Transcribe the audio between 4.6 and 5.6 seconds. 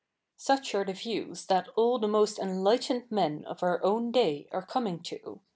comi?ig to.